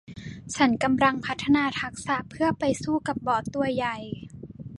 [0.55, 3.97] ฉันกำลังพัฒนาทักษะเพื่อไปสู้กับบอสตัวใหญ่